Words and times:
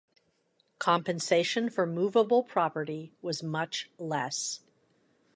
Compensation 0.79 1.69
for 1.69 1.85
movable 1.85 2.41
property 2.41 3.13
was 3.21 3.43
much 3.43 3.91
less. 3.99 4.61